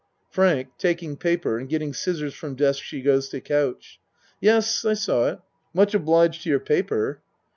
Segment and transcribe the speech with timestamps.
[0.31, 3.99] FRANK (Taking paper and getting scissors from desk she goes to couch.)
[4.39, 5.41] Yes, I saw it.
[5.75, 7.19] Much obliged to your paper.